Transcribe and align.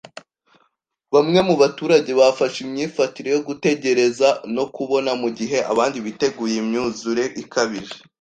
Bamwe 1.13 1.39
mu 1.47 1.55
baturage 1.61 2.11
bafashe 2.19 2.57
imyifatire 2.65 3.29
yo 3.35 3.41
gutegereza 3.47 4.29
no 4.55 4.65
kubona 4.75 5.11
mu 5.21 5.29
gihe 5.37 5.57
abandi 5.71 5.97
biteguye 6.05 6.55
imyuzure 6.63 7.23
ikabije. 7.41 7.97